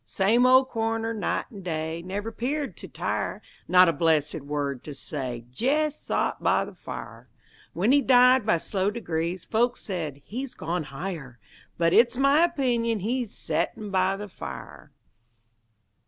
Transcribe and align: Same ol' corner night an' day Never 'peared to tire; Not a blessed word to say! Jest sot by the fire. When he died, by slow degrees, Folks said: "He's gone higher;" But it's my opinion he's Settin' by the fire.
Same 0.03 0.47
ol' 0.47 0.65
corner 0.65 1.13
night 1.13 1.45
an' 1.51 1.61
day 1.61 2.01
Never 2.01 2.31
'peared 2.31 2.75
to 2.77 2.87
tire; 2.87 3.39
Not 3.67 3.87
a 3.87 3.93
blessed 3.93 4.41
word 4.41 4.83
to 4.85 4.95
say! 4.95 5.45
Jest 5.51 6.03
sot 6.03 6.41
by 6.41 6.65
the 6.65 6.73
fire. 6.73 7.29
When 7.73 7.91
he 7.91 8.01
died, 8.01 8.43
by 8.43 8.57
slow 8.57 8.89
degrees, 8.89 9.45
Folks 9.45 9.79
said: 9.81 10.23
"He's 10.25 10.55
gone 10.55 10.85
higher;" 10.85 11.37
But 11.77 11.93
it's 11.93 12.17
my 12.17 12.43
opinion 12.43 13.01
he's 13.01 13.29
Settin' 13.31 13.91
by 13.91 14.15
the 14.17 14.27
fire. 14.27 14.91